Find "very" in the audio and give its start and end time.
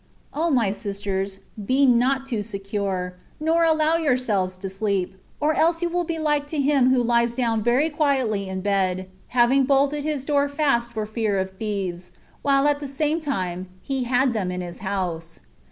7.61-7.87